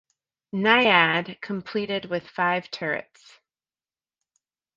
[0.51, 3.39] "Naiad" completed with five turrets.